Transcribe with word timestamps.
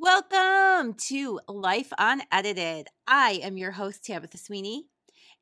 Welcome 0.00 0.94
to 1.08 1.38
Life 1.46 1.92
Unedited. 1.98 2.88
I 3.06 3.40
am 3.42 3.58
your 3.58 3.72
host, 3.72 4.06
Tabitha 4.06 4.38
Sweeney, 4.38 4.86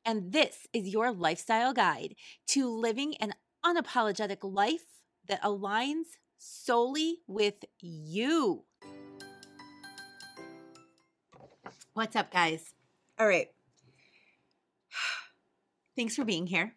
and 0.04 0.32
this 0.32 0.66
is 0.72 0.88
your 0.88 1.12
lifestyle 1.12 1.72
guide 1.72 2.16
to 2.48 2.68
living 2.68 3.14
an 3.18 3.34
unapologetic 3.64 4.38
life 4.42 4.82
that 5.28 5.40
aligns 5.42 6.16
solely 6.36 7.18
with 7.28 7.64
you. 7.78 8.64
What's 11.92 12.16
up, 12.16 12.32
guys? 12.32 12.74
All 13.20 13.28
right. 13.28 13.50
Thanks 15.96 16.16
for 16.16 16.24
being 16.24 16.48
here. 16.48 16.74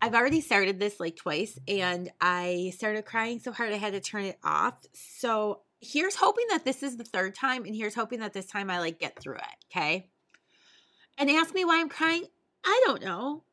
I've 0.00 0.14
already 0.14 0.40
started 0.40 0.78
this 0.78 1.00
like 1.00 1.16
twice 1.16 1.58
and 1.66 2.12
I 2.20 2.72
started 2.76 3.04
crying 3.04 3.40
so 3.40 3.50
hard 3.50 3.72
I 3.72 3.78
had 3.78 3.94
to 3.94 4.00
turn 4.00 4.26
it 4.26 4.38
off. 4.44 4.74
So 4.92 5.62
here's 5.80 6.16
hoping 6.16 6.46
that 6.50 6.64
this 6.64 6.82
is 6.82 6.96
the 6.96 7.04
third 7.04 7.34
time 7.34 7.64
and 7.64 7.74
here's 7.74 7.94
hoping 7.94 8.20
that 8.20 8.32
this 8.32 8.46
time 8.46 8.70
I 8.70 8.80
like 8.80 8.98
get 8.98 9.20
through 9.20 9.36
it, 9.36 9.64
okay? 9.70 10.08
And 11.16 11.30
ask 11.30 11.54
me 11.54 11.64
why 11.64 11.80
I'm 11.80 11.88
crying. 11.88 12.24
I 12.64 12.82
don't 12.86 13.02
know. 13.02 13.44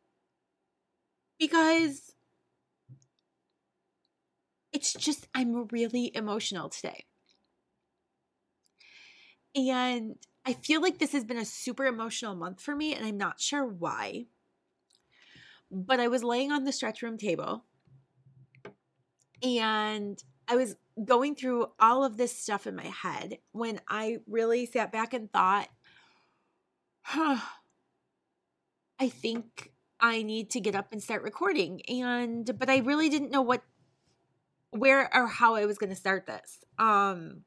Because 1.39 2.13
it's 4.71 4.93
just 4.93 5.27
I'm 5.33 5.67
really 5.71 6.11
emotional 6.15 6.69
today. 6.69 7.05
And 9.55 10.15
I 10.45 10.53
feel 10.53 10.81
like 10.81 10.97
this 10.97 11.13
has 11.13 11.23
been 11.23 11.37
a 11.37 11.45
super 11.45 11.85
emotional 11.85 12.35
month 12.35 12.61
for 12.61 12.75
me 12.75 12.93
and 12.93 13.05
I'm 13.05 13.17
not 13.17 13.39
sure 13.39 13.65
why. 13.65 14.25
But 15.71 15.99
I 15.99 16.07
was 16.07 16.23
laying 16.23 16.51
on 16.51 16.63
the 16.63 16.71
stretch 16.71 17.01
room 17.01 17.17
table 17.17 17.65
and 19.41 20.21
I 20.47 20.55
was 20.55 20.75
going 21.03 21.35
through 21.35 21.67
all 21.79 22.03
of 22.03 22.17
this 22.17 22.37
stuff 22.37 22.65
in 22.65 22.75
my 22.75 22.85
head 22.85 23.39
when 23.51 23.81
I 23.87 24.19
really 24.27 24.65
sat 24.65 24.91
back 24.91 25.13
and 25.13 25.31
thought, 25.31 25.67
huh, 27.01 27.37
I 28.99 29.09
think 29.09 29.73
I 29.99 30.23
need 30.23 30.51
to 30.51 30.59
get 30.59 30.75
up 30.75 30.91
and 30.91 31.03
start 31.03 31.23
recording. 31.23 31.81
And, 31.89 32.57
but 32.57 32.69
I 32.69 32.77
really 32.77 33.09
didn't 33.09 33.31
know 33.31 33.41
what, 33.41 33.61
where 34.71 35.09
or 35.13 35.27
how 35.27 35.55
I 35.55 35.65
was 35.65 35.77
going 35.77 35.89
to 35.89 35.95
start 35.95 36.25
this. 36.27 36.63
Um, 36.79 37.43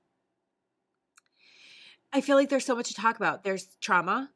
I 2.13 2.21
feel 2.21 2.37
like 2.37 2.49
there's 2.49 2.67
so 2.67 2.77
much 2.77 2.89
to 2.89 2.95
talk 2.95 3.17
about. 3.17 3.45
There's 3.45 3.67
trauma, 3.81 4.31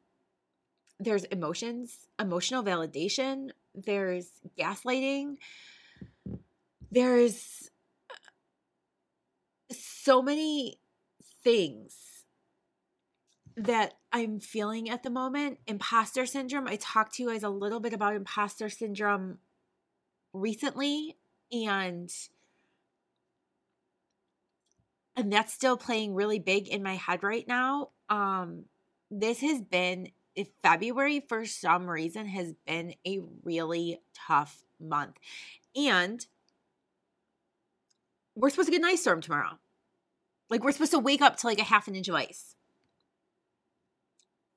there's 0.99 1.23
emotions, 1.25 2.07
emotional 2.19 2.63
validation, 2.63 3.49
there's 3.73 4.29
gaslighting, 4.57 5.37
there's 6.91 7.71
so 10.03 10.21
many 10.21 10.79
things 11.43 11.95
that 13.55 13.93
I'm 14.11 14.39
feeling 14.39 14.89
at 14.89 15.03
the 15.03 15.09
moment. 15.09 15.59
Imposter 15.67 16.25
syndrome. 16.25 16.67
I 16.67 16.77
talked 16.77 17.15
to 17.15 17.23
you 17.23 17.29
guys 17.29 17.43
a 17.43 17.49
little 17.49 17.79
bit 17.79 17.93
about 17.93 18.15
imposter 18.15 18.69
syndrome 18.69 19.37
recently 20.33 21.15
and 21.51 22.11
and 25.15 25.31
that's 25.31 25.53
still 25.53 25.77
playing 25.77 26.15
really 26.15 26.39
big 26.39 26.67
in 26.67 26.81
my 26.81 26.95
head 26.95 27.23
right 27.23 27.47
now. 27.47 27.89
Um 28.09 28.65
this 29.11 29.41
has 29.41 29.61
been 29.61 30.09
if 30.35 30.49
February 30.63 31.23
for 31.29 31.45
some 31.45 31.87
reason 31.87 32.25
has 32.25 32.53
been 32.65 32.95
a 33.07 33.19
really 33.43 34.01
tough 34.27 34.63
month. 34.79 35.15
And 35.75 36.25
we're 38.35 38.49
supposed 38.49 38.67
to 38.67 38.71
get 38.71 38.81
an 38.81 38.85
ice 38.85 39.01
storm 39.01 39.21
tomorrow. 39.21 39.59
Like 40.53 40.63
we're 40.63 40.71
supposed 40.71 40.91
to 40.91 40.99
wake 40.99 41.23
up 41.23 41.37
to 41.37 41.47
like 41.47 41.57
a 41.57 41.63
half 41.63 41.87
an 41.87 41.95
inch 41.95 42.09
of 42.09 42.13
ice. 42.13 42.53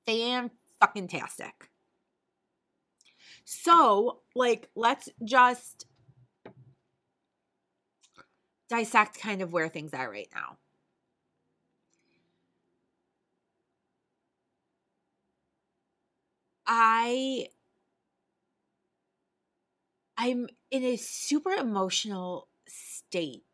Fan 0.07 0.51
fucking 0.79 1.09
tastic. 1.09 1.71
So, 3.47 4.21
like, 4.35 4.69
let's 4.75 5.09
just 5.25 5.87
dissect 8.69 9.19
kind 9.19 9.41
of 9.41 9.55
where 9.55 9.71
things 9.71 9.95
are 9.95 10.11
right 10.11 10.29
now. 10.35 10.59
I 16.67 17.47
I'm 20.19 20.47
in 20.71 20.85
a 20.85 20.97
super 20.97 21.53
emotional 21.53 22.49
state. 22.69 23.46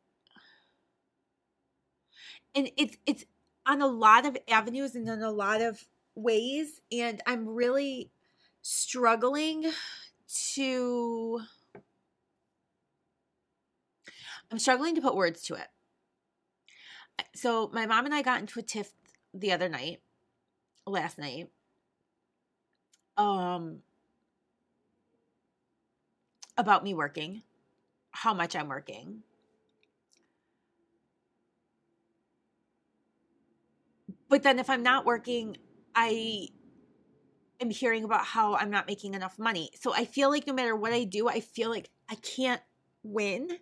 And 2.55 2.71
it's 2.77 2.97
it's 3.07 3.25
on 3.67 3.81
a 3.81 3.87
lot 3.87 4.27
of 4.27 4.37
avenues 4.49 4.95
and 4.95 5.09
in 5.09 5.23
a 5.23 5.31
lot 5.31 5.61
of 5.61 5.87
ways 6.15 6.81
and 6.91 7.23
I'm 7.27 7.49
really 7.49 8.11
struggling 8.61 9.71
to 10.55 11.41
I'm 14.51 14.59
struggling 14.59 14.95
to 14.95 15.01
put 15.01 15.17
words 15.17 15.43
to 15.45 15.55
it. 15.55 15.69
So 17.35 17.71
my 17.73 17.87
mom 17.87 18.05
and 18.05 18.15
I 18.15 18.23
got 18.23 18.41
into 18.41 18.61
a 18.61 18.63
tiff 18.63 18.93
the 19.33 19.53
other 19.53 19.69
night, 19.69 20.01
last 20.87 21.19
night, 21.19 21.51
um 23.17 23.79
about 26.59 26.85
me 26.85 26.93
working, 26.93 27.43
how 28.11 28.35
much 28.35 28.55
I'm 28.55 28.69
working. 28.69 29.23
But 34.33 34.45
then 34.45 34.59
if 34.59 34.71
I'm 34.71 34.83
not 34.83 35.05
working, 35.05 35.59
I 35.95 36.49
am 37.61 37.69
hearing 37.69 38.03
about 38.03 38.25
how 38.25 38.55
I'm 38.55 38.71
not 38.71 38.87
making 38.87 39.13
enough 39.13 39.39
money. 39.39 39.69
So 39.79 39.93
I 39.93 40.07
feel 40.07 40.31
like 40.31 40.47
no 40.47 40.55
matter 40.55 40.75
what 40.75 40.95
I 40.95 41.05
do, 41.05 41.29
I 41.29 41.41
feel 41.41 41.69
like 41.69 41.91
I 42.09 42.15
can't 42.15 42.63
win. 43.03 43.59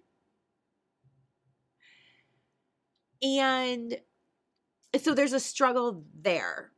And 3.20 3.98
so 5.03 5.12
there's 5.12 5.32
a 5.32 5.41
struggle 5.41 6.04
there. 6.22 6.70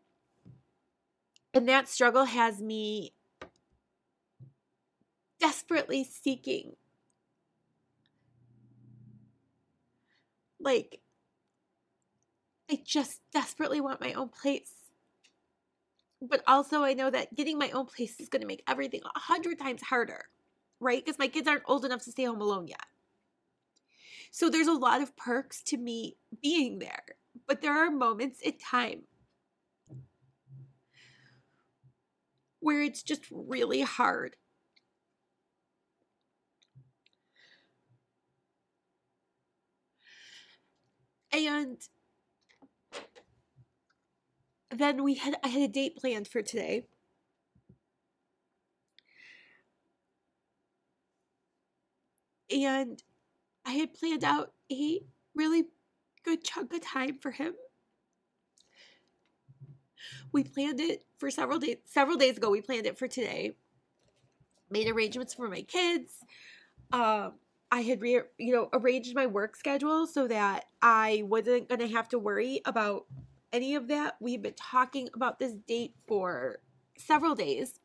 And 1.53 1.69
that 1.69 1.87
struggle 1.87 2.25
has 2.25 2.63
me 2.63 3.13
desperately 5.39 6.03
seeking 6.03 6.77
like 10.59 11.02
I 12.69 12.83
just 12.85 13.21
desperately 13.33 13.81
want 13.81 14.01
my 14.01 14.15
own 14.15 14.29
place. 14.31 14.91
But 16.23 16.43
also 16.47 16.83
I 16.85 16.95
know 16.95 17.11
that 17.11 17.35
getting 17.35 17.59
my 17.59 17.71
own 17.71 17.85
place 17.87 18.19
is 18.19 18.29
going 18.31 18.41
to 18.41 18.47
make 18.47 18.63
everything 18.67 19.03
a 19.05 19.19
hundred 19.19 19.59
times 19.59 19.83
harder, 19.83 20.29
right? 20.81 21.05
Because 21.05 21.19
my 21.19 21.29
kids 21.29 21.47
aren't 21.49 21.65
old 21.67 21.85
enough 21.85 22.03
to 22.05 22.13
stay 22.13 22.25
home 22.25 22.41
alone 22.41 22.67
yet. 22.69 22.87
So 24.33 24.51
there's 24.51 24.67
a 24.67 24.73
lot 24.73 25.01
of 25.01 25.17
perks 25.17 25.63
to 25.65 25.77
me 25.77 26.17
being 26.43 26.79
there, 26.81 27.05
but 27.47 27.61
there 27.63 27.73
are 27.77 27.91
moments 27.91 28.41
in 28.41 28.59
time 28.59 29.05
where 32.61 32.83
it's 32.83 33.03
just 33.03 33.25
really 33.31 33.83
hard. 33.83 34.37
And 41.33 41.79
then 44.73 45.03
we 45.05 45.15
had 45.15 45.37
I 45.43 45.49
had 45.49 45.63
a 45.63 45.69
date 45.69 45.97
planned 45.97 46.29
for 46.29 46.43
today. 46.43 46.87
And 52.51 53.03
I 53.65 53.73
had 53.73 53.95
planned 53.95 54.25
out 54.25 54.53
a 54.73 55.01
really 55.35 55.67
good 56.25 56.45
chunk 56.45 56.73
of 56.75 56.83
time 56.83 57.19
for 57.21 57.33
him. 57.33 57.55
We 60.33 60.45
planned 60.45 60.81
it 60.81 61.05
for 61.19 61.31
several 61.31 61.59
days 61.59 61.77
several 61.85 62.17
days 62.17 62.37
ago 62.37 62.51
we 62.51 62.61
planned 62.61 62.87
it 62.87 62.99
for 62.99 63.09
today. 63.09 63.53
Made 64.71 64.89
arrangements 64.89 65.35
for 65.35 65.49
my 65.49 65.63
kids. 65.63 66.25
Um 66.93 67.35
i 67.73 67.83
had 67.83 68.03
re- 68.03 68.23
you 68.39 68.55
know 68.55 68.69
arranged 68.75 69.15
my 69.15 69.27
work 69.27 69.57
schedule 69.57 70.07
so 70.07 70.29
that 70.29 70.67
i 70.83 71.23
wasn't 71.27 71.69
going 71.69 71.81
to 71.81 71.89
have 71.89 72.09
to 72.09 72.19
worry 72.19 72.61
about 72.67 73.07
any 73.53 73.75
of 73.75 73.89
that 73.89 74.17
we've 74.21 74.43
been 74.43 74.55
talking 74.55 75.09
about 75.15 75.39
this 75.39 75.53
date 75.53 75.95
for 76.07 76.59
several 76.97 77.35
days 77.35 77.79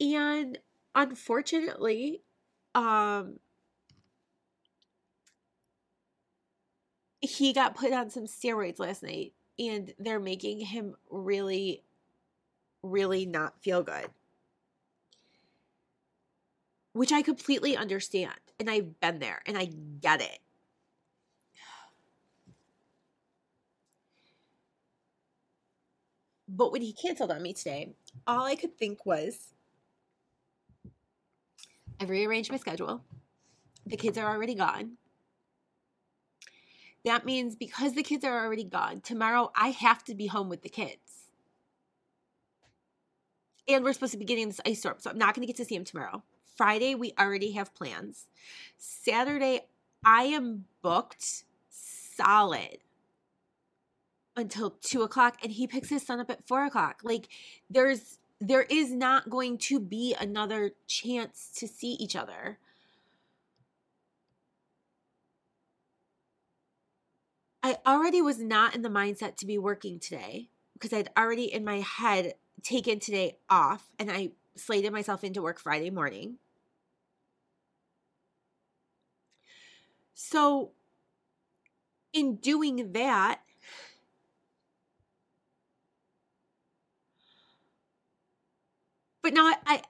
and 0.00 0.58
unfortunately 0.94 2.22
um 2.74 3.38
he 7.20 7.52
got 7.52 7.74
put 7.74 7.92
on 7.92 8.10
some 8.10 8.24
steroids 8.24 8.78
last 8.78 9.02
night 9.02 9.32
and 9.58 9.92
they're 9.98 10.20
making 10.20 10.60
him 10.60 10.94
really, 11.10 11.84
really 12.82 13.26
not 13.26 13.60
feel 13.62 13.82
good. 13.82 14.08
Which 16.92 17.12
I 17.12 17.22
completely 17.22 17.76
understand. 17.76 18.34
And 18.58 18.70
I've 18.70 18.98
been 19.00 19.18
there 19.18 19.42
and 19.46 19.56
I 19.56 19.66
get 20.00 20.22
it. 20.22 20.38
But 26.52 26.72
when 26.72 26.82
he 26.82 26.92
canceled 26.92 27.30
on 27.30 27.42
me 27.42 27.52
today, 27.52 27.94
all 28.26 28.44
I 28.44 28.56
could 28.56 28.76
think 28.76 29.06
was 29.06 29.54
I've 32.00 32.10
rearranged 32.10 32.50
my 32.50 32.56
schedule. 32.56 33.02
The 33.86 33.96
kids 33.96 34.18
are 34.18 34.28
already 34.28 34.54
gone. 34.54 34.96
That 37.04 37.24
means 37.24 37.54
because 37.54 37.94
the 37.94 38.02
kids 38.02 38.24
are 38.24 38.44
already 38.44 38.64
gone, 38.64 39.00
tomorrow 39.00 39.52
I 39.54 39.68
have 39.68 40.04
to 40.04 40.14
be 40.14 40.26
home 40.26 40.48
with 40.48 40.62
the 40.62 40.68
kids. 40.68 41.28
And 43.68 43.84
we're 43.84 43.92
supposed 43.92 44.12
to 44.12 44.18
be 44.18 44.24
getting 44.24 44.48
this 44.48 44.60
ice 44.66 44.80
storm, 44.80 44.96
so 44.98 45.10
I'm 45.10 45.18
not 45.18 45.34
going 45.34 45.42
to 45.42 45.46
get 45.46 45.56
to 45.56 45.64
see 45.64 45.76
him 45.76 45.84
tomorrow. 45.84 46.24
Friday, 46.56 46.94
we 46.94 47.14
already 47.18 47.52
have 47.52 47.74
plans. 47.74 48.26
Saturday, 48.76 49.60
I 50.04 50.24
am 50.24 50.64
booked 50.82 51.44
solid 51.70 52.78
until 54.40 54.70
two 54.80 55.02
o'clock, 55.02 55.36
and 55.42 55.52
he 55.52 55.66
picks 55.66 55.88
his 55.88 56.02
son 56.02 56.18
up 56.20 56.30
at 56.30 56.46
four 56.46 56.64
o'clock. 56.64 57.00
Like, 57.04 57.28
there's 57.68 58.18
there 58.40 58.62
is 58.62 58.90
not 58.90 59.28
going 59.28 59.58
to 59.58 59.78
be 59.78 60.16
another 60.18 60.72
chance 60.86 61.50
to 61.56 61.68
see 61.68 61.92
each 61.92 62.16
other. 62.16 62.58
I 67.62 67.76
already 67.86 68.22
was 68.22 68.38
not 68.38 68.74
in 68.74 68.80
the 68.80 68.88
mindset 68.88 69.36
to 69.36 69.46
be 69.46 69.58
working 69.58 70.00
today 70.00 70.48
because 70.72 70.94
I'd 70.94 71.10
already 71.18 71.52
in 71.52 71.64
my 71.64 71.80
head 71.80 72.34
taken 72.62 72.98
today 72.98 73.36
off 73.50 73.84
and 73.98 74.10
I 74.10 74.30
slated 74.56 74.92
myself 74.92 75.22
into 75.22 75.42
work 75.42 75.60
Friday 75.60 75.90
morning. 75.90 76.38
So, 80.14 80.72
in 82.12 82.36
doing 82.36 82.92
that, 82.92 83.40
but 89.30 89.36
now 89.36 89.54
I, 89.64 89.82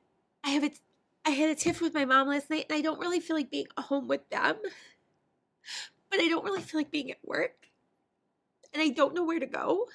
I 0.44 0.50
have 0.50 0.64
it. 0.64 0.78
I 1.24 1.30
had 1.30 1.50
a 1.50 1.54
tiff 1.54 1.80
with 1.80 1.94
my 1.94 2.04
mom 2.04 2.28
last 2.28 2.50
night, 2.50 2.66
and 2.68 2.76
I 2.76 2.82
don't 2.82 3.00
really 3.00 3.20
feel 3.20 3.36
like 3.36 3.50
being 3.50 3.68
home 3.78 4.06
with 4.06 4.28
them. 4.28 4.56
But 6.10 6.20
I 6.20 6.28
don't 6.28 6.44
really 6.44 6.60
feel 6.60 6.80
like 6.80 6.90
being 6.90 7.10
at 7.10 7.18
work, 7.24 7.68
and 8.74 8.82
I 8.82 8.88
don't 8.88 9.14
know 9.14 9.24
where 9.24 9.40
to 9.40 9.46
go. 9.46 9.86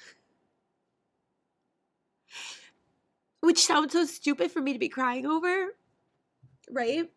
Which 3.40 3.64
sounds 3.64 3.92
so 3.92 4.04
stupid 4.04 4.50
for 4.50 4.60
me 4.60 4.72
to 4.72 4.78
be 4.80 4.88
crying 4.88 5.26
over, 5.26 5.76
right? 6.68 7.08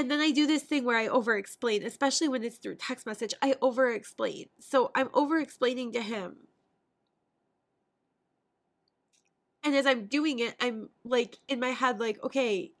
And 0.00 0.10
then 0.10 0.20
I 0.20 0.30
do 0.30 0.46
this 0.46 0.62
thing 0.62 0.86
where 0.86 0.96
I 0.96 1.08
over 1.08 1.36
explain, 1.36 1.84
especially 1.84 2.26
when 2.26 2.42
it's 2.42 2.56
through 2.56 2.76
text 2.76 3.04
message. 3.04 3.34
I 3.42 3.56
over 3.60 3.92
explain. 3.92 4.46
So 4.58 4.90
I'm 4.94 5.10
over 5.12 5.38
explaining 5.38 5.92
to 5.92 6.00
him. 6.00 6.36
And 9.62 9.76
as 9.76 9.84
I'm 9.84 10.06
doing 10.06 10.38
it, 10.38 10.54
I'm 10.58 10.88
like 11.04 11.36
in 11.48 11.60
my 11.60 11.68
head, 11.68 12.00
like, 12.00 12.18
okay, 12.24 12.72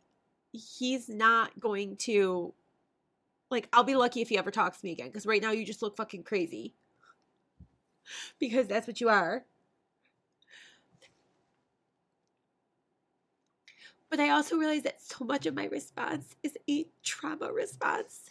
he's 0.52 1.10
not 1.10 1.60
going 1.60 1.98
to, 1.98 2.54
like, 3.50 3.68
I'll 3.74 3.84
be 3.84 3.96
lucky 3.96 4.22
if 4.22 4.30
he 4.30 4.38
ever 4.38 4.50
talks 4.50 4.78
to 4.80 4.86
me 4.86 4.92
again. 4.92 5.08
Because 5.08 5.26
right 5.26 5.42
now 5.42 5.50
you 5.50 5.66
just 5.66 5.82
look 5.82 5.98
fucking 5.98 6.22
crazy. 6.22 6.72
Because 8.40 8.66
that's 8.66 8.86
what 8.86 9.02
you 9.02 9.10
are. 9.10 9.44
But 14.10 14.18
I 14.18 14.30
also 14.30 14.56
realize 14.56 14.82
that 14.82 15.00
so 15.00 15.24
much 15.24 15.46
of 15.46 15.54
my 15.54 15.66
response 15.66 16.34
is 16.42 16.58
a 16.68 16.86
trauma 17.04 17.52
response. 17.52 18.22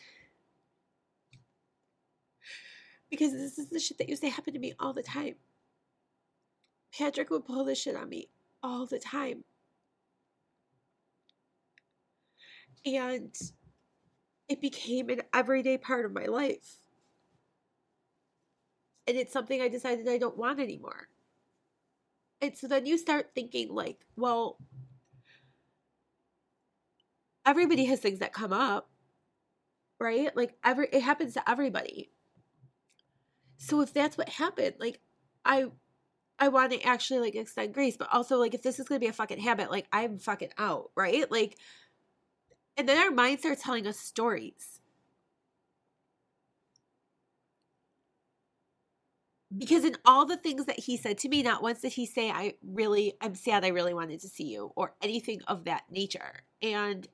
Because 3.10 3.32
this 3.32 3.58
is 3.58 3.70
the 3.70 3.80
shit 3.80 3.98
that 3.98 4.10
used 4.10 4.22
to 4.22 4.30
happen 4.30 4.54
to 4.54 4.60
me 4.60 4.74
all 4.78 4.94
the 4.94 5.02
time. 5.02 5.36
Patrick 6.96 7.30
would 7.30 7.46
pull 7.46 7.64
this 7.64 7.82
shit 7.82 7.96
on 7.96 8.10
me 8.10 8.28
all 8.62 8.86
the 8.86 9.00
time. 9.00 9.46
And 12.86 13.34
it 14.50 14.62
became 14.62 15.10
an 15.10 15.22
everyday 15.34 15.78
part 15.78 16.06
of 16.06 16.14
my 16.14 16.26
life. 16.26 16.80
And 19.08 19.18
it's 19.18 19.34
something 19.34 19.62
I 19.62 19.70
decided 19.70 20.08
I 20.08 20.18
don't 20.18 20.38
want 20.38 20.60
anymore. 20.60 21.08
And 22.42 22.58
so 22.58 22.68
then 22.68 22.86
you 22.86 22.98
start 22.98 23.32
thinking, 23.34 23.74
like, 23.74 24.06
well, 24.16 24.58
everybody 27.50 27.86
has 27.86 28.00
things 28.00 28.20
that 28.20 28.32
come 28.32 28.54
up, 28.54 28.90
right? 30.00 30.36
Like 30.36 30.54
every 30.64 30.88
it 30.92 31.02
happens 31.02 31.34
to 31.34 31.50
everybody. 31.50 32.12
So 33.58 33.82
if 33.82 33.94
that's 33.94 34.18
what 34.18 34.30
happened, 34.30 34.76
like 34.80 35.00
I 35.46 35.66
I 36.40 36.50
want 36.50 36.72
to 36.74 36.82
actually 36.84 37.22
like 37.22 37.36
extend 37.36 37.74
grace, 37.74 37.98
but 37.98 38.10
also 38.14 38.38
like 38.38 38.54
if 38.54 38.62
this 38.62 38.80
is 38.80 38.88
gonna 38.88 39.00
be 39.00 39.08
a 39.08 39.14
fucking 39.14 39.40
habit, 39.40 39.72
like 39.72 39.88
I'm 39.92 40.20
fucking 40.20 40.52
out, 40.60 40.92
right? 40.96 41.30
Like 41.32 41.58
and 42.78 42.88
then 42.88 42.98
our 42.98 43.12
mind 43.12 43.40
starts 43.40 43.64
telling 43.64 43.88
us 43.88 44.00
stories. 44.00 44.80
Because 49.58 49.84
in 49.84 49.98
all 50.06 50.26
the 50.26 50.38
things 50.38 50.66
that 50.66 50.80
he 50.80 50.96
said 50.96 51.18
to 51.20 51.30
me, 51.30 51.42
not 51.42 51.64
once 51.64 51.82
did 51.82 51.94
he 51.94 52.06
say, 52.06 52.30
I 52.30 52.54
really, 52.64 53.14
I'm 53.20 53.34
sad 53.34 53.66
I 53.66 53.70
really 53.70 53.96
wanted 53.96 54.20
to 54.22 54.28
see 54.30 54.44
you, 54.46 54.72
or 54.76 54.94
anything 55.02 55.42
of 55.48 55.66
that 55.66 55.84
nature. 55.90 56.44
And 56.62 57.08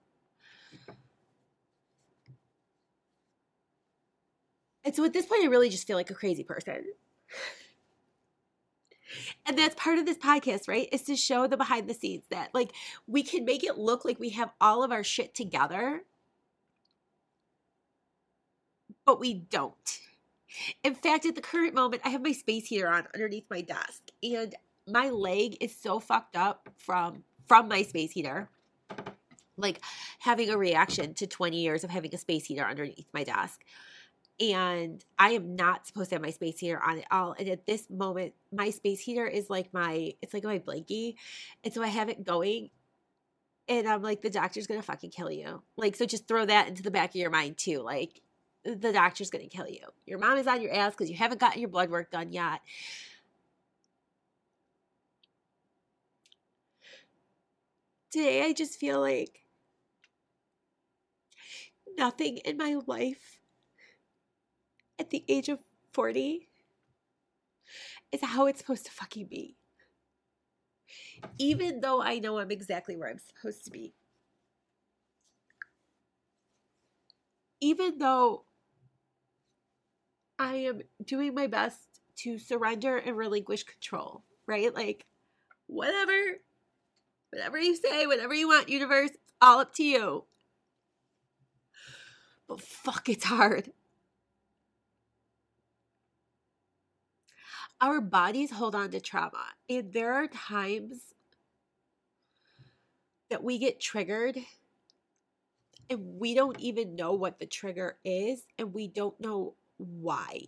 And 4.85 4.95
so 4.95 5.03
at 5.03 5.13
this 5.13 5.25
point, 5.25 5.43
I 5.43 5.47
really 5.47 5.69
just 5.69 5.87
feel 5.87 5.97
like 5.97 6.11
a 6.11 6.15
crazy 6.15 6.43
person. 6.43 6.85
And 9.45 9.57
that's 9.57 9.75
part 9.75 9.97
of 9.97 10.05
this 10.05 10.17
podcast, 10.17 10.67
right? 10.67 10.87
Is 10.91 11.03
to 11.03 11.15
show 11.15 11.47
the 11.47 11.57
behind 11.57 11.89
the 11.89 11.93
scenes 11.93 12.23
that, 12.29 12.49
like, 12.53 12.71
we 13.07 13.23
can 13.23 13.45
make 13.45 13.63
it 13.63 13.77
look 13.77 14.05
like 14.05 14.19
we 14.19 14.29
have 14.29 14.51
all 14.61 14.83
of 14.83 14.91
our 14.91 15.03
shit 15.03 15.33
together, 15.33 16.01
but 19.05 19.19
we 19.19 19.33
don't. 19.33 19.99
In 20.83 20.95
fact, 20.95 21.25
at 21.25 21.35
the 21.35 21.41
current 21.41 21.73
moment, 21.73 22.03
I 22.05 22.09
have 22.09 22.21
my 22.21 22.31
space 22.31 22.67
heater 22.67 22.87
on 22.87 23.07
underneath 23.13 23.45
my 23.49 23.61
desk, 23.61 24.03
and 24.23 24.55
my 24.87 25.09
leg 25.09 25.57
is 25.61 25.75
so 25.75 25.99
fucked 25.99 26.35
up 26.35 26.69
from 26.77 27.23
from 27.47 27.67
my 27.67 27.83
space 27.83 28.11
heater 28.11 28.49
like 29.57 29.79
having 30.19 30.49
a 30.49 30.57
reaction 30.57 31.13
to 31.13 31.27
20 31.27 31.57
years 31.57 31.83
of 31.83 31.89
having 31.89 32.13
a 32.13 32.17
space 32.17 32.45
heater 32.45 32.65
underneath 32.65 33.07
my 33.13 33.23
desk 33.23 33.63
and 34.39 35.03
I 35.17 35.31
am 35.31 35.55
not 35.55 35.87
supposed 35.87 36.09
to 36.09 36.15
have 36.15 36.21
my 36.21 36.31
space 36.31 36.59
heater 36.59 36.81
on 36.81 36.99
at 36.99 37.05
all. 37.11 37.35
And 37.37 37.47
at 37.47 37.65
this 37.65 37.89
moment, 37.89 38.33
my 38.51 38.69
space 38.69 38.99
heater 38.99 39.25
is 39.25 39.49
like 39.49 39.73
my 39.73 40.13
it's 40.21 40.33
like 40.33 40.43
my 40.43 40.59
blankie, 40.59 41.15
and 41.63 41.73
so 41.73 41.81
I 41.81 41.87
have 41.87 42.09
it 42.09 42.23
going, 42.23 42.69
and 43.67 43.87
I'm 43.87 44.01
like, 44.01 44.21
the 44.21 44.29
doctor's 44.29 44.67
gonna 44.67 44.81
fucking 44.81 45.11
kill 45.11 45.31
you. 45.31 45.63
Like, 45.77 45.95
so 45.95 46.05
just 46.05 46.27
throw 46.27 46.45
that 46.45 46.67
into 46.67 46.83
the 46.83 46.91
back 46.91 47.11
of 47.11 47.15
your 47.15 47.31
mind 47.31 47.57
too. 47.57 47.79
Like, 47.81 48.21
the 48.63 48.91
doctor's 48.93 49.29
gonna 49.29 49.47
kill 49.47 49.67
you. 49.69 49.81
Your 50.05 50.19
mom 50.19 50.37
is 50.37 50.47
on 50.47 50.61
your 50.61 50.73
ass 50.73 50.93
because 50.93 51.09
you 51.09 51.17
haven't 51.17 51.39
gotten 51.39 51.61
your 51.61 51.69
blood 51.69 51.89
work 51.89 52.11
done 52.11 52.31
yet. 52.31 52.61
Today, 58.11 58.43
I 58.43 58.53
just 58.53 58.79
feel 58.79 58.99
like 59.01 59.41
nothing 61.97 62.37
in 62.37 62.57
my 62.57 62.79
life 62.87 63.34
at 64.99 65.09
the 65.09 65.23
age 65.27 65.49
of 65.49 65.59
40 65.91 66.47
is 68.11 68.21
how 68.23 68.45
it's 68.47 68.59
supposed 68.59 68.85
to 68.85 68.91
fucking 68.91 69.27
be. 69.27 69.55
Even 71.37 71.81
though 71.81 72.01
I 72.01 72.19
know 72.19 72.39
I'm 72.39 72.51
exactly 72.51 72.95
where 72.95 73.09
I'm 73.09 73.19
supposed 73.19 73.65
to 73.65 73.71
be. 73.71 73.93
Even 77.61 77.97
though 77.97 78.45
I 80.37 80.55
am 80.55 80.81
doing 81.03 81.33
my 81.33 81.47
best 81.47 81.79
to 82.17 82.37
surrender 82.37 82.97
and 82.97 83.17
relinquish 83.17 83.63
control, 83.63 84.23
right? 84.45 84.73
Like, 84.73 85.05
whatever, 85.67 86.13
whatever 87.31 87.57
you 87.59 87.75
say, 87.75 88.05
whatever 88.05 88.33
you 88.33 88.47
want, 88.47 88.69
universe, 88.69 89.11
it's 89.11 89.33
all 89.41 89.59
up 89.59 89.73
to 89.75 89.83
you. 89.83 90.25
But 92.47 92.61
fuck, 92.61 93.09
it's 93.09 93.25
hard. 93.25 93.71
Our 97.85 98.01
bodies 98.01 98.49
hold 98.49 98.73
on 98.73 98.89
to 98.89 98.99
trauma. 98.99 99.45
And 99.69 99.93
there 99.93 100.13
are 100.13 100.27
times 100.27 101.13
that 103.29 103.43
we 103.43 103.59
get 103.59 103.79
triggered 103.79 104.39
and 105.87 106.19
we 106.19 106.33
don't 106.33 106.59
even 106.59 106.95
know 106.95 107.13
what 107.13 107.37
the 107.37 107.45
trigger 107.45 107.97
is 108.03 108.41
and 108.57 108.73
we 108.73 108.87
don't 108.87 109.19
know 109.21 109.53
why. 109.77 110.41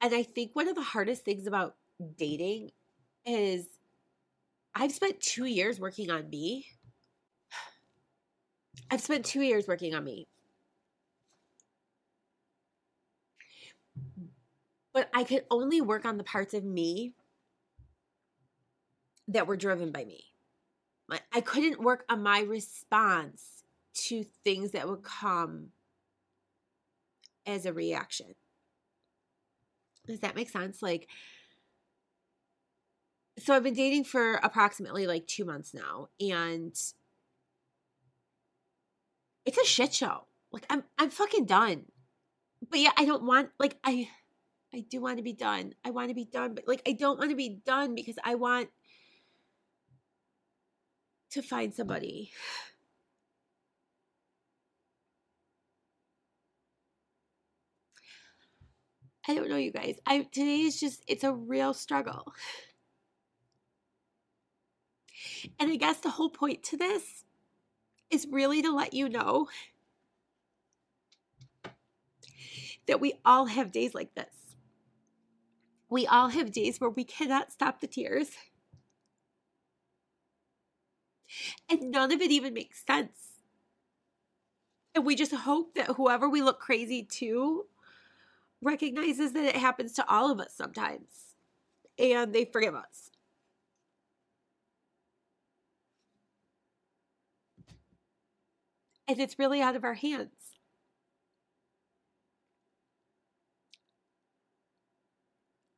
And 0.00 0.12
I 0.12 0.24
think 0.24 0.56
one 0.56 0.66
of 0.66 0.74
the 0.74 0.82
hardest 0.82 1.24
things 1.24 1.46
about 1.46 1.76
dating 2.16 2.72
is 3.24 3.66
I've 4.74 4.92
spent 4.92 5.20
two 5.20 5.44
years 5.44 5.78
working 5.78 6.10
on 6.10 6.28
me. 6.28 6.66
I've 8.90 9.00
spent 9.00 9.24
two 9.24 9.42
years 9.42 9.68
working 9.68 9.94
on 9.94 10.02
me. 10.02 10.26
But 14.96 15.10
I 15.12 15.24
could 15.24 15.44
only 15.50 15.82
work 15.82 16.06
on 16.06 16.16
the 16.16 16.24
parts 16.24 16.54
of 16.54 16.64
me 16.64 17.12
that 19.28 19.46
were 19.46 19.58
driven 19.58 19.92
by 19.92 20.06
me. 20.06 20.24
I 21.30 21.42
couldn't 21.42 21.82
work 21.82 22.06
on 22.08 22.22
my 22.22 22.40
response 22.40 23.62
to 24.06 24.24
things 24.42 24.70
that 24.70 24.88
would 24.88 25.02
come 25.02 25.68
as 27.44 27.66
a 27.66 27.74
reaction. 27.74 28.36
Does 30.06 30.20
that 30.20 30.34
make 30.34 30.48
sense? 30.48 30.80
Like, 30.80 31.10
so 33.38 33.54
I've 33.54 33.64
been 33.64 33.74
dating 33.74 34.04
for 34.04 34.36
approximately 34.36 35.06
like 35.06 35.26
two 35.26 35.44
months 35.44 35.74
now, 35.74 36.08
and 36.18 36.74
it's 39.44 39.58
a 39.58 39.64
shit 39.66 39.92
show. 39.92 40.26
Like, 40.52 40.64
I'm 40.70 40.84
I'm 40.96 41.10
fucking 41.10 41.44
done. 41.44 41.84
But 42.70 42.78
yeah, 42.78 42.92
I 42.96 43.04
don't 43.04 43.24
want 43.24 43.50
like 43.58 43.76
I 43.84 44.08
I 44.76 44.80
do 44.80 45.00
want 45.00 45.16
to 45.16 45.22
be 45.22 45.32
done. 45.32 45.72
I 45.84 45.90
want 45.90 46.08
to 46.08 46.14
be 46.14 46.26
done, 46.26 46.54
but 46.54 46.68
like 46.68 46.82
I 46.86 46.92
don't 46.92 47.18
want 47.18 47.30
to 47.30 47.36
be 47.36 47.60
done 47.64 47.94
because 47.94 48.16
I 48.22 48.34
want 48.34 48.68
to 51.30 51.42
find 51.42 51.72
somebody. 51.72 52.32
I 59.26 59.34
don't 59.34 59.48
know, 59.48 59.56
you 59.56 59.72
guys. 59.72 59.96
I 60.06 60.20
today 60.30 60.60
is 60.60 60.78
just 60.78 61.02
it's 61.08 61.24
a 61.24 61.32
real 61.32 61.72
struggle. 61.72 62.34
And 65.58 65.70
I 65.70 65.76
guess 65.76 65.98
the 65.98 66.10
whole 66.10 66.30
point 66.30 66.62
to 66.64 66.76
this 66.76 67.24
is 68.10 68.26
really 68.30 68.60
to 68.60 68.70
let 68.70 68.92
you 68.92 69.08
know 69.08 69.48
that 72.86 73.00
we 73.00 73.14
all 73.24 73.46
have 73.46 73.72
days 73.72 73.94
like 73.94 74.14
this. 74.14 74.35
We 75.96 76.06
all 76.06 76.28
have 76.28 76.52
days 76.52 76.78
where 76.78 76.90
we 76.90 77.04
cannot 77.04 77.50
stop 77.50 77.80
the 77.80 77.86
tears. 77.86 78.28
And 81.70 81.90
none 81.90 82.12
of 82.12 82.20
it 82.20 82.30
even 82.30 82.52
makes 82.52 82.84
sense. 82.84 83.40
And 84.94 85.06
we 85.06 85.16
just 85.16 85.32
hope 85.32 85.74
that 85.74 85.96
whoever 85.96 86.28
we 86.28 86.42
look 86.42 86.60
crazy 86.60 87.02
to 87.02 87.64
recognizes 88.60 89.32
that 89.32 89.44
it 89.46 89.56
happens 89.56 89.94
to 89.94 90.06
all 90.06 90.30
of 90.30 90.38
us 90.38 90.52
sometimes 90.54 91.34
and 91.98 92.34
they 92.34 92.44
forgive 92.44 92.74
us. 92.74 93.10
And 99.08 99.18
it's 99.18 99.38
really 99.38 99.62
out 99.62 99.76
of 99.76 99.84
our 99.84 99.94
hands. 99.94 100.35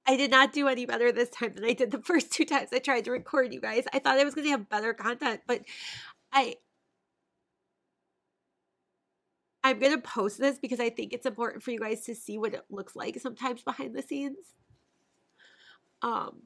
I 0.09 0.17
did 0.17 0.31
not 0.31 0.55
do 0.55 0.69
any 0.69 0.87
better 0.87 1.12
this 1.12 1.29
time 1.29 1.53
than 1.55 1.67
I 1.67 1.75
did 1.75 1.91
the 1.91 1.99
first 2.03 2.33
two 2.33 2.47
times 2.47 2.71
I 2.73 2.79
tried 2.79 3.05
to 3.05 3.11
record 3.12 3.53
you 3.53 3.61
guys. 3.61 3.85
I 3.93 3.99
thought 3.99 4.19
I 4.19 4.25
was 4.25 4.35
going 4.35 4.47
to 4.47 4.53
have 4.53 4.69
better 4.69 4.95
content, 4.95 5.43
but 5.47 5.62
I 6.33 6.57
I'm 9.62 9.79
going 9.81 9.93
to 9.95 10.00
post 10.00 10.38
this 10.38 10.59
because 10.59 10.81
I 10.81 10.88
think 10.88 11.12
it's 11.12 11.27
important 11.27 11.62
for 11.62 11.73
you 11.73 11.81
guys 11.81 12.03
to 12.07 12.15
see 12.15 12.38
what 12.38 12.55
it 12.55 12.65
looks 12.71 12.97
like 12.97 13.21
sometimes 13.21 13.62
behind 13.62 13.95
the 13.95 14.03
scenes. 14.03 14.37
Um 16.00 16.43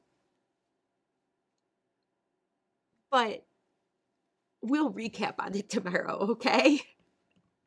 but 3.11 3.45
we'll 4.61 4.91
recap 4.91 5.35
on 5.39 5.55
it 5.55 5.69
tomorrow, 5.69 6.31
okay? 6.31 6.81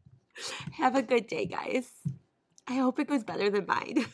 Have 0.72 0.96
a 0.96 1.02
good 1.02 1.26
day, 1.28 1.46
guys. 1.46 1.88
I 2.66 2.74
hope 2.74 2.98
it 2.98 3.08
goes 3.08 3.24
better 3.24 3.48
than 3.48 3.64
mine. 3.66 4.06